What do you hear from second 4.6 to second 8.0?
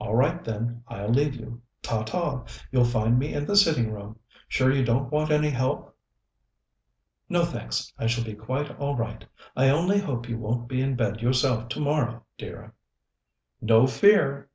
you don't want any help?" "No, thanks.